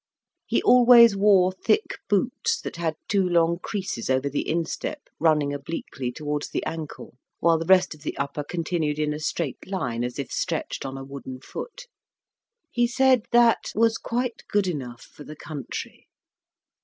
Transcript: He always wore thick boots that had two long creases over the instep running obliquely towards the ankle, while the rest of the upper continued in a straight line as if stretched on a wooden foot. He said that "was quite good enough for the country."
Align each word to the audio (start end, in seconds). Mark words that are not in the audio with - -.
He 0.47 0.63
always 0.63 1.15
wore 1.15 1.51
thick 1.51 1.99
boots 2.09 2.59
that 2.61 2.77
had 2.77 2.95
two 3.07 3.21
long 3.21 3.59
creases 3.59 4.09
over 4.09 4.29
the 4.29 4.49
instep 4.49 5.01
running 5.19 5.53
obliquely 5.53 6.11
towards 6.11 6.49
the 6.49 6.65
ankle, 6.65 7.19
while 7.39 7.59
the 7.59 7.67
rest 7.67 7.93
of 7.93 8.01
the 8.01 8.17
upper 8.17 8.43
continued 8.43 8.97
in 8.97 9.13
a 9.13 9.19
straight 9.19 9.67
line 9.67 10.03
as 10.03 10.17
if 10.17 10.31
stretched 10.31 10.87
on 10.87 10.97
a 10.97 11.03
wooden 11.03 11.39
foot. 11.39 11.85
He 12.71 12.87
said 12.87 13.25
that 13.31 13.71
"was 13.75 13.99
quite 13.99 14.41
good 14.49 14.65
enough 14.65 15.03
for 15.03 15.23
the 15.23 15.35
country." 15.35 16.07